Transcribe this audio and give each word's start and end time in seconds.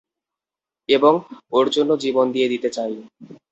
এবং 0.89 1.13
ওর 1.51 1.65
জন্য 1.69 1.91
জীবন 2.03 2.25
দিয়ে 2.35 2.51
দিতে 2.53 2.69
চাই। 2.69 2.93